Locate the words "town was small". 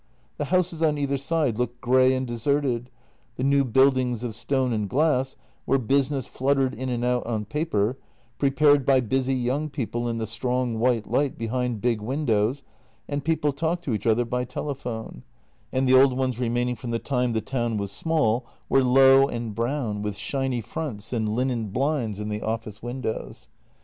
17.39-18.47